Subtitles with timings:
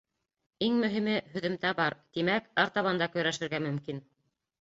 [0.67, 4.01] Иң мөһиме— һөҙөмтә бар, тимәк, артабан да көрәшергә мөмкин!